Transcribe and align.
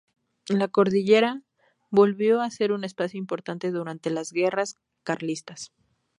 La 0.49 0.67
cordillera 0.67 1.43
volvió 1.91 2.41
a 2.41 2.49
ser 2.49 2.71
un 2.71 2.83
espacio 2.83 3.19
importante 3.19 3.69
durante 3.69 4.09
las 4.09 4.31
guerras 4.31 4.77
carlistas. 5.03 5.73